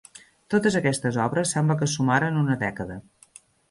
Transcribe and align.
Totes 0.53 0.77
aquestes 0.79 1.21
obres 1.27 1.53
sembla 1.59 1.79
que 1.83 1.91
sumaren 1.95 2.43
una 2.45 2.61
dècada. 2.67 3.03